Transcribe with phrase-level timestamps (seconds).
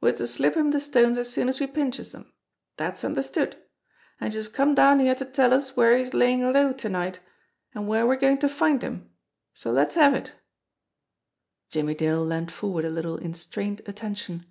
[0.00, 2.32] We're to slip him de stones as soon as we pinches 'em.
[2.78, 3.58] Dat's understood.
[4.18, 7.20] An' youse have come down here to tell us where he's layin' low to night,
[7.74, 9.10] an' where we're goin' to find him;
[9.52, 10.36] so let's have it."
[11.68, 14.46] Jimmie Dale leaned forward a little in strained attention.